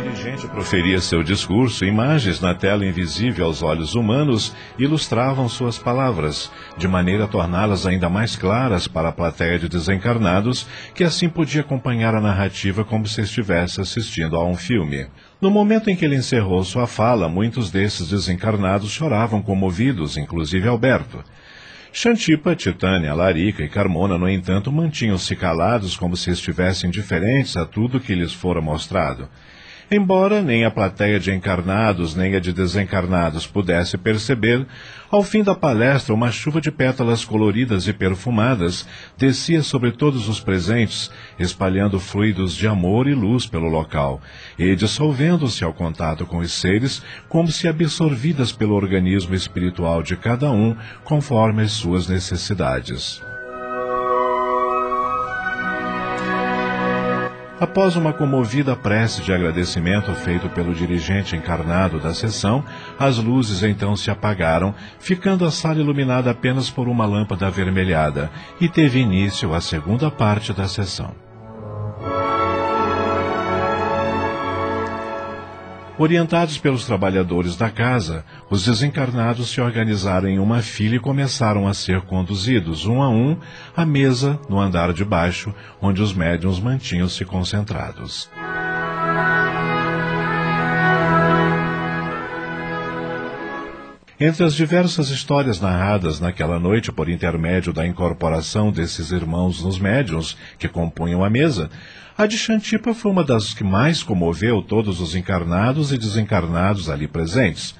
dirigente 0.02 0.48
proferia 0.48 1.02
seu 1.02 1.24
discurso, 1.24 1.86
imagens 1.86 2.40
na 2.40 2.54
tela 2.54 2.86
invisível 2.86 3.46
aos 3.46 3.64
olhos 3.64 3.96
humanos 3.96 4.54
ilustravam 4.78 5.50
suas 5.50 5.78
palavras, 5.78 6.52
de 6.78 6.88
maneira 6.88 7.24
a 7.24 7.28
torná-las 7.28 7.86
ainda 7.86 8.10
mais 8.10 8.36
claras 8.36 8.88
para 8.88 9.10
a 9.10 9.12
plateia 9.12 9.58
de 9.58 9.68
desencarnados, 9.68 10.68
que 10.94 11.04
assim 11.04 11.30
podia 11.30 11.62
acompanhar 11.62 12.14
a 12.14 12.22
narrativa 12.22 12.84
como 12.84 13.08
se 13.08 13.22
estivesse 13.22 13.82
assistindo 13.82 14.36
a 14.36 14.46
um 14.46 14.56
filme. 14.56 15.08
No 15.39 15.51
momento 15.51 15.89
em 15.89 15.96
que 15.96 16.03
ele 16.03 16.15
encerrou 16.15 16.63
sua 16.63 16.88
fala, 16.88 17.29
muitos 17.29 17.70
desses 17.70 18.10
desencarnados 18.10 18.89
choravam 18.89 19.39
comovidos, 19.39 20.17
inclusive 20.17 20.67
Alberto. 20.67 21.24
Xantipa, 21.94 22.56
Titânia, 22.56 23.13
Larica 23.13 23.63
e 23.63 23.70
Carmona, 23.70 24.17
no 24.17 24.27
entanto, 24.27 24.72
mantinham-se 24.72 25.36
calados 25.36 25.96
como 25.96 26.17
se 26.17 26.32
estivessem 26.32 26.88
indiferentes 26.88 27.56
a 27.56 27.65
tudo 27.65 28.00
que 28.00 28.15
lhes 28.15 28.34
fora 28.34 28.62
mostrado. 28.62 29.29
Embora 29.89 30.41
nem 30.41 30.65
a 30.65 30.72
plateia 30.72 31.17
de 31.17 31.32
encarnados 31.32 32.13
nem 32.13 32.36
a 32.36 32.41
de 32.41 32.51
desencarnados 32.51 33.48
pudesse 33.48 33.98
perceber, 33.98 34.67
ao 35.10 35.24
fim 35.24 35.41
da 35.41 35.56
palestra 35.56 36.13
uma 36.13 36.29
chuva 36.29 36.60
de 36.60 36.70
pétalas 36.70 37.24
coloridas 37.24 37.88
e 37.88 37.94
perfumadas 37.94 38.86
descia 39.17 39.63
sobre 39.63 39.94
todos 39.94 40.27
os 40.27 40.41
presentes, 40.41 41.10
espalhando 41.39 42.01
fluidos 42.01 42.53
de 42.53 42.67
amor 42.67 43.08
e 43.08 43.13
luz 43.13 43.46
pelo 43.46 43.70
local, 43.70 44.22
e 44.60 44.75
dissolvendo-se 44.75 45.63
ao 45.63 45.74
contato 45.74 46.25
com 46.25 46.39
os 46.39 46.51
seres, 46.51 47.01
como 47.29 47.50
se 47.50 47.65
absorvidas 47.65 48.51
pelo 48.51 48.75
organismo 48.75 49.36
espiritual 49.36 50.03
de 50.03 50.17
cada 50.17 50.51
um, 50.51 50.75
conforme 51.06 51.63
as 51.63 51.72
suas 51.72 52.10
necessidades. 52.10 53.22
Após 57.60 57.96
uma 57.96 58.14
comovida 58.14 58.76
prece 58.76 59.24
de 59.24 59.34
agradecimento 59.34 60.14
feito 60.14 60.48
pelo 60.48 60.76
dirigente 60.76 61.36
encarnado 61.36 62.00
da 62.00 62.14
sessão, 62.14 62.64
as 63.00 63.18
luzes 63.18 63.64
então 63.64 63.96
se 63.96 64.12
apagaram, 64.12 64.76
ficando 65.00 65.44
a 65.44 65.50
sala 65.50 65.80
iluminada 65.80 66.30
apenas 66.30 66.70
por 66.70 66.88
uma 66.88 67.08
lâmpada 67.08 67.48
avermelhada, 67.48 68.30
e 68.62 68.70
teve 68.70 69.00
início 69.00 69.56
a 69.56 69.60
segunda 69.60 70.12
parte 70.12 70.54
da 70.54 70.68
sessão. 70.68 71.26
Orientados 76.00 76.60
pelos 76.60 76.86
trabalhadores 76.86 77.56
da 77.56 77.72
casa, 77.72 78.24
os 78.51 78.63
desencarnados 78.63 79.50
se 79.50 79.60
organizaram 79.60 80.30
em 80.30 80.38
uma 80.38 80.62
fila 80.62 80.96
e 80.96 81.00
começaram 81.00 81.68
a 81.68 81.74
ser 81.74 82.01
conduzidos, 82.01 82.86
um 82.86 83.01
a 83.01 83.10
um, 83.10 83.36
à 83.75 83.84
mesa 83.84 84.39
no 84.48 84.60
andar 84.60 84.94
de 84.94 85.04
baixo, 85.04 85.51
onde 85.82 86.00
os 86.00 86.13
médiums 86.13 86.60
mantinham-se 86.60 87.25
concentrados. 87.25 88.30
Entre 94.19 94.43
as 94.43 94.55
diversas 94.55 95.09
histórias 95.09 95.62
narradas 95.62 96.19
naquela 96.19 96.59
noite 96.59 96.91
por 96.91 97.07
intermédio 97.07 97.71
da 97.71 97.86
incorporação 97.86 98.71
desses 98.71 99.12
irmãos 99.12 99.62
nos 99.62 99.77
médiuns 99.77 100.36
que 100.57 100.67
compunham 100.67 101.24
a 101.24 101.29
mesa, 101.29 101.69
a 102.17 102.25
de 102.25 102.36
Xantipa 102.36 102.95
foi 102.95 103.12
uma 103.12 103.24
das 103.24 103.53
que 103.53 103.63
mais 103.63 104.01
comoveu 104.01 104.63
todos 104.63 105.00
os 105.01 105.13
encarnados 105.13 105.91
e 105.91 106.00
desencarnados 106.00 106.89
ali 106.89 107.07
presentes. 107.07 107.75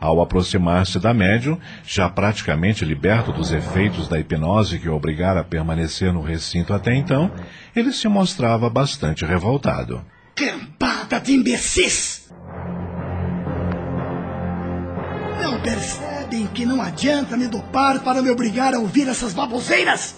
Ao 0.00 0.20
aproximar-se 0.20 0.98
da 0.98 1.14
médium, 1.14 1.56
já 1.86 2.08
praticamente 2.08 2.84
liberto 2.84 3.32
dos 3.32 3.52
efeitos 3.52 4.08
da 4.08 4.18
hipnose 4.18 4.80
que 4.80 4.88
o 4.88 4.96
obrigara 4.96 5.42
a 5.42 5.44
permanecer 5.44 6.12
no 6.12 6.22
recinto 6.22 6.74
até 6.74 6.92
então, 6.92 7.30
ele 7.76 7.92
se 7.92 8.08
mostrava 8.08 8.68
bastante 8.68 9.24
revoltado. 9.24 10.04
Cambada 10.34 11.20
de 11.20 11.34
imbecis! 11.34 12.11
Percebem 16.32 16.46
que 16.46 16.64
não 16.64 16.80
adianta 16.80 17.36
me 17.36 17.46
dopar 17.46 18.02
para 18.02 18.22
me 18.22 18.30
obrigar 18.30 18.74
a 18.74 18.78
ouvir 18.78 19.06
essas 19.08 19.34
baboseiras? 19.34 20.16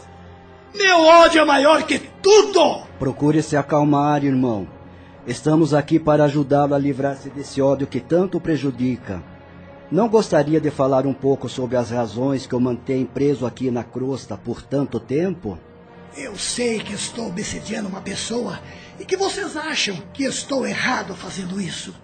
Meu 0.73 1.01
ódio 1.01 1.41
é 1.41 1.45
maior 1.45 1.83
que 1.83 1.99
tudo! 1.99 2.85
Procure 2.99 3.43
se 3.43 3.57
acalmar, 3.57 4.25
irmão. 4.25 4.69
Estamos 5.27 5.75
aqui 5.75 5.99
para 5.99 6.25
ajudá-lo 6.25 6.75
a 6.75 6.79
livrar-se 6.79 7.31
desse 7.31 7.61
ódio 7.61 7.87
que 7.87 8.01
tanto 8.01 8.41
prejudica. 8.41 9.23
Não 9.91 10.09
gostaria 10.09 10.61
de 10.61 10.71
falar 10.71 11.07
um 11.07 11.15
pouco 11.15 11.49
sobre 11.49 11.77
as 11.77 11.91
razões 11.91 12.47
que 12.47 12.55
o 12.55 12.61
mantém 12.61 13.05
preso 13.05 13.47
aqui 13.47 13.71
na 13.71 13.83
crosta 13.83 14.37
por 14.37 14.63
tanto 14.63 15.01
tempo? 15.01 15.59
Eu 16.17 16.37
sei 16.37 16.79
que 16.79 16.95
estou 16.95 17.27
obsediando 17.27 17.89
uma 17.89 18.01
pessoa 18.01 18.61
e 18.99 19.05
que 19.05 19.17
vocês 19.17 19.57
acham 19.57 19.97
que 20.13 20.25
estou 20.25 20.67
errado 20.67 21.15
fazendo 21.15 21.61
isso. 21.61 21.95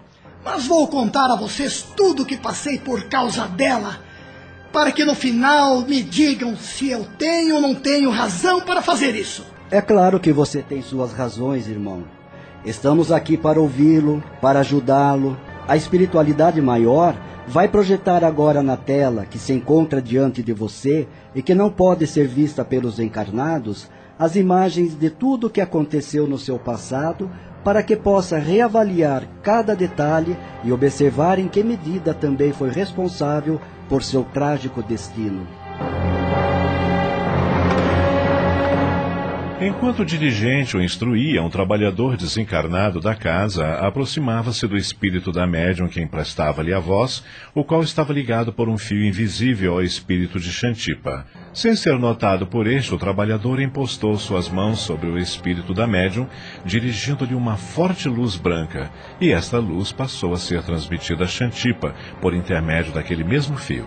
Mas 0.43 0.65
vou 0.65 0.87
contar 0.87 1.29
a 1.29 1.35
vocês 1.35 1.85
tudo 1.95 2.23
o 2.23 2.25
que 2.25 2.37
passei 2.37 2.79
por 2.79 3.03
causa 3.03 3.47
dela, 3.47 3.99
para 4.71 4.91
que 4.91 5.05
no 5.05 5.13
final 5.13 5.81
me 5.81 6.01
digam 6.01 6.55
se 6.55 6.89
eu 6.89 7.05
tenho 7.17 7.55
ou 7.55 7.61
não 7.61 7.75
tenho 7.75 8.09
razão 8.09 8.61
para 8.61 8.81
fazer 8.81 9.15
isso. 9.15 9.45
É 9.69 9.81
claro 9.81 10.19
que 10.19 10.33
você 10.33 10.61
tem 10.61 10.81
suas 10.81 11.13
razões, 11.13 11.67
irmão. 11.67 12.03
Estamos 12.65 13.11
aqui 13.11 13.37
para 13.37 13.59
ouvi-lo, 13.59 14.23
para 14.41 14.59
ajudá-lo. 14.59 15.37
A 15.67 15.77
espiritualidade 15.77 16.61
maior 16.61 17.15
vai 17.47 17.67
projetar 17.67 18.23
agora 18.23 18.61
na 18.63 18.77
tela 18.77 19.25
que 19.25 19.37
se 19.37 19.53
encontra 19.53 20.01
diante 20.01 20.41
de 20.43 20.53
você 20.53 21.07
e 21.35 21.41
que 21.41 21.55
não 21.55 21.69
pode 21.69 22.07
ser 22.07 22.27
vista 22.27 22.65
pelos 22.65 22.99
encarnados 22.99 23.87
as 24.21 24.35
imagens 24.35 24.93
de 24.93 25.09
tudo 25.09 25.47
o 25.47 25.49
que 25.49 25.59
aconteceu 25.59 26.27
no 26.27 26.37
seu 26.37 26.59
passado 26.59 27.27
para 27.63 27.81
que 27.81 27.95
possa 27.95 28.37
reavaliar 28.37 29.27
cada 29.41 29.75
detalhe 29.75 30.37
e 30.63 30.71
observar 30.71 31.39
em 31.39 31.47
que 31.47 31.63
medida 31.63 32.13
também 32.13 32.53
foi 32.53 32.69
responsável 32.69 33.59
por 33.89 34.03
seu 34.03 34.23
trágico 34.23 34.83
destino. 34.83 35.60
Enquanto 39.63 39.99
o 39.99 40.05
dirigente 40.05 40.75
o 40.75 40.81
instruía, 40.81 41.43
um 41.43 41.47
trabalhador 41.47 42.17
desencarnado 42.17 42.99
da 42.99 43.13
casa 43.13 43.75
aproximava-se 43.75 44.65
do 44.65 44.75
espírito 44.75 45.31
da 45.31 45.45
médium 45.45 45.87
que 45.87 46.01
emprestava-lhe 46.01 46.73
a 46.73 46.79
voz, 46.79 47.23
o 47.53 47.63
qual 47.63 47.83
estava 47.83 48.11
ligado 48.11 48.51
por 48.51 48.67
um 48.67 48.75
fio 48.75 49.05
invisível 49.05 49.73
ao 49.73 49.83
espírito 49.83 50.39
de 50.39 50.51
Xantipa. 50.51 51.27
Sem 51.53 51.75
ser 51.75 51.99
notado 51.99 52.47
por 52.47 52.65
este, 52.65 52.95
o 52.95 52.97
trabalhador 52.97 53.61
impostou 53.61 54.17
suas 54.17 54.49
mãos 54.49 54.79
sobre 54.79 55.07
o 55.07 55.17
espírito 55.19 55.75
da 55.75 55.85
médium, 55.85 56.27
dirigindo-lhe 56.65 57.35
uma 57.35 57.55
forte 57.55 58.09
luz 58.09 58.35
branca, 58.35 58.89
e 59.21 59.31
esta 59.31 59.59
luz 59.59 59.91
passou 59.91 60.33
a 60.33 60.39
ser 60.39 60.63
transmitida 60.63 61.25
a 61.25 61.27
Xantipa 61.27 61.93
por 62.19 62.33
intermédio 62.33 62.93
daquele 62.93 63.23
mesmo 63.23 63.55
fio. 63.57 63.85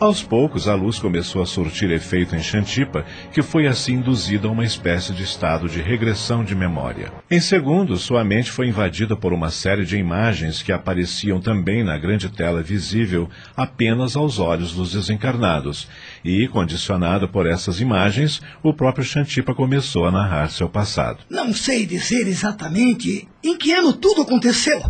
Aos 0.00 0.22
poucos, 0.22 0.68
a 0.68 0.76
luz 0.76 1.00
começou 1.00 1.42
a 1.42 1.46
surtir 1.46 1.90
efeito 1.90 2.36
em 2.36 2.40
Xantipa, 2.40 3.04
que 3.32 3.42
foi 3.42 3.66
assim 3.66 3.94
induzida 3.94 4.46
a 4.46 4.50
uma 4.50 4.64
espécie 4.64 5.12
de 5.12 5.24
estado 5.24 5.68
de 5.68 5.82
regressão 5.82 6.44
de 6.44 6.54
memória. 6.54 7.12
Em 7.28 7.40
segundos, 7.40 8.02
sua 8.02 8.22
mente 8.22 8.48
foi 8.48 8.68
invadida 8.68 9.16
por 9.16 9.32
uma 9.32 9.50
série 9.50 9.84
de 9.84 9.96
imagens 9.96 10.62
que 10.62 10.70
apareciam 10.70 11.40
também 11.40 11.82
na 11.82 11.98
grande 11.98 12.28
tela 12.28 12.62
visível 12.62 13.28
apenas 13.56 14.14
aos 14.14 14.38
olhos 14.38 14.72
dos 14.72 14.92
desencarnados, 14.92 15.88
e, 16.24 16.46
condicionado 16.46 17.28
por 17.28 17.44
essas 17.44 17.80
imagens, 17.80 18.40
o 18.62 18.72
próprio 18.72 19.04
Xantipa 19.04 19.52
começou 19.52 20.06
a 20.06 20.12
narrar 20.12 20.48
seu 20.50 20.68
passado. 20.68 21.24
Não 21.28 21.52
sei 21.52 21.84
dizer 21.84 22.28
exatamente 22.28 23.26
em 23.42 23.58
que 23.58 23.72
ano 23.72 23.92
tudo 23.92 24.22
aconteceu. 24.22 24.80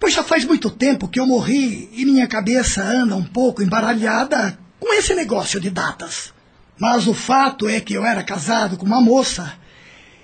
Pois 0.00 0.14
já 0.14 0.24
faz 0.24 0.46
muito 0.46 0.70
tempo 0.70 1.06
que 1.06 1.20
eu 1.20 1.26
morri 1.26 1.90
e 1.92 2.06
minha 2.06 2.26
cabeça 2.26 2.82
anda 2.82 3.14
um 3.14 3.22
pouco 3.22 3.62
embaralhada 3.62 4.58
com 4.78 4.94
esse 4.94 5.14
negócio 5.14 5.60
de 5.60 5.68
datas. 5.68 6.32
Mas 6.78 7.06
o 7.06 7.12
fato 7.12 7.68
é 7.68 7.78
que 7.80 7.92
eu 7.92 8.06
era 8.06 8.24
casado 8.24 8.78
com 8.78 8.86
uma 8.86 9.02
moça 9.02 9.52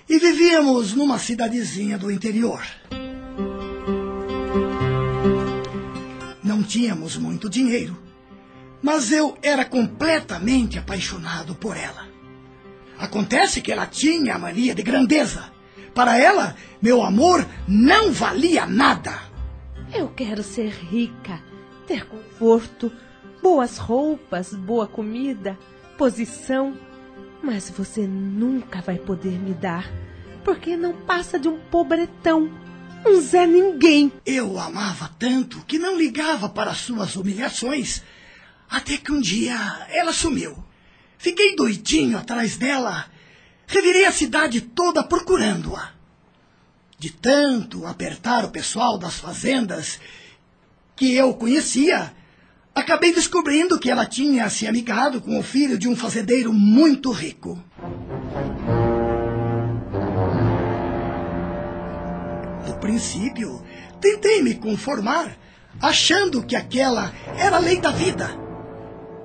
e 0.09 0.19
vivíamos 0.19 0.95
numa 0.95 1.19
cidadezinha 1.19 1.99
do 1.99 2.11
interior. 2.11 2.65
Não 6.43 6.63
tínhamos 6.63 7.19
muito 7.19 7.51
dinheiro, 7.51 7.99
mas 8.83 9.13
eu 9.13 9.37
era 9.43 9.67
completamente 9.67 10.79
apaixonado 10.79 11.55
por 11.55 11.77
ela. 11.77 12.09
Acontece 12.99 13.61
que 13.61 13.71
ela 13.71 13.85
tinha 13.85 14.37
a 14.37 14.39
mania 14.39 14.75
de 14.75 14.83
grandeza. 14.83 15.53
Para 15.95 16.17
ela, 16.17 16.57
meu 16.81 17.03
amor 17.03 17.47
não 17.69 18.11
valia 18.11 18.65
nada. 18.65 19.36
Eu 19.93 20.09
quero 20.09 20.43
ser 20.43 20.71
rica, 20.71 21.41
ter 21.87 22.07
conforto, 22.07 22.93
boas 23.43 23.79
roupas, 23.79 24.53
boa 24.53 24.87
comida, 24.87 25.59
posição. 25.97 26.77
Mas 27.43 27.71
você 27.71 28.07
nunca 28.07 28.81
vai 28.81 28.99
poder 28.99 29.39
me 29.39 29.55
dar, 29.55 29.89
porque 30.45 30.77
não 30.77 30.93
passa 30.93 31.39
de 31.39 31.49
um 31.49 31.59
pobretão, 31.59 32.51
um 33.07 33.21
Zé 33.21 33.47
Ninguém. 33.47 34.13
Eu 34.25 34.59
amava 34.59 35.15
tanto 35.19 35.65
que 35.67 35.79
não 35.79 35.97
ligava 35.97 36.49
para 36.49 36.75
suas 36.75 37.15
humilhações, 37.15 38.03
até 38.69 38.97
que 38.97 39.13
um 39.13 39.21
dia 39.21 39.57
ela 39.91 40.13
sumiu. 40.13 40.57
Fiquei 41.17 41.55
doidinho 41.55 42.19
atrás 42.19 42.57
dela, 42.57 43.07
revirei 43.67 44.05
a 44.05 44.13
cidade 44.13 44.61
toda 44.61 45.05
procurando-a. 45.05 45.96
De 46.99 47.11
tanto 47.11 47.87
apertar 47.87 48.43
o 48.45 48.51
pessoal 48.51 48.97
das 48.97 49.17
fazendas 49.17 50.01
que 50.95 51.15
eu 51.15 51.35
conhecia, 51.35 52.11
acabei 52.75 53.13
descobrindo 53.13 53.79
que 53.79 53.91
ela 53.91 54.07
tinha 54.07 54.49
se 54.49 54.67
amigado 54.67 55.21
com 55.21 55.39
o 55.39 55.43
filho 55.43 55.79
de 55.79 55.87
um 55.89 55.95
fazendeiro 55.95 56.55
muito 56.55 57.11
rico. 57.11 57.63
No 62.67 62.79
princípio, 62.79 63.63
tentei 64.01 64.41
me 64.41 64.55
conformar, 64.55 65.37
achando 65.79 66.43
que 66.43 66.57
aquela 66.57 67.13
era 67.37 67.57
a 67.57 67.61
lei 67.61 67.79
da 67.79 67.91
vida. 67.91 68.31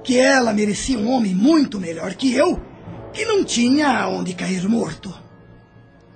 Que 0.04 0.18
ela 0.18 0.52
merecia 0.52 1.00
um 1.00 1.10
homem 1.10 1.34
muito 1.34 1.80
melhor 1.80 2.16
que 2.16 2.34
eu, 2.36 2.62
que 3.14 3.24
não 3.24 3.46
tinha 3.46 4.10
onde 4.10 4.34
cair 4.34 4.68
morto. 4.68 5.18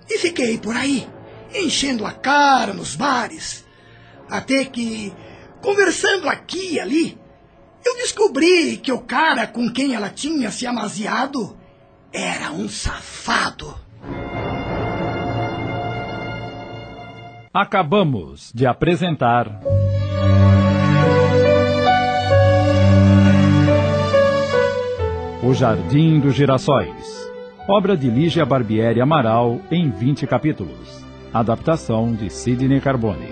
E 0.09 0.17
fiquei 0.17 0.57
por 0.57 0.75
aí 0.75 1.14
enchendo 1.63 2.05
a 2.05 2.11
cara 2.11 2.73
nos 2.73 2.95
bares. 2.95 3.65
Até 4.29 4.65
que, 4.65 5.13
conversando 5.61 6.27
aqui 6.27 6.73
e 6.73 6.79
ali, 6.79 7.17
eu 7.85 7.95
descobri 7.97 8.77
que 8.77 8.91
o 8.91 8.99
cara 8.99 9.45
com 9.45 9.71
quem 9.71 9.93
ela 9.93 10.09
tinha 10.09 10.49
se 10.49 10.65
amaziado 10.65 11.57
era 12.11 12.51
um 12.51 12.67
safado. 12.67 13.75
Acabamos 17.53 18.51
de 18.53 18.65
apresentar. 18.65 19.61
O 25.41 25.53
Jardim 25.53 26.19
dos 26.19 26.33
Girassóis. 26.33 27.29
Obra 27.67 27.95
de 27.95 28.09
Lígia 28.09 28.45
Barbieri 28.45 28.99
Amaral 28.99 29.61
em 29.69 29.89
20 29.89 30.25
capítulos. 30.27 31.04
Adaptação 31.35 32.13
de 32.13 32.29
Sidney 32.29 32.79
Carbone. 32.79 33.27